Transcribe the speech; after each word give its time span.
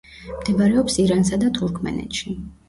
მდებარეობს 0.37 0.95
ირანსა 1.03 1.39
და 1.45 1.51
თურქმენეთში. 1.59 2.35